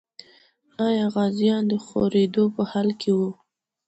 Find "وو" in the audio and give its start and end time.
3.17-3.29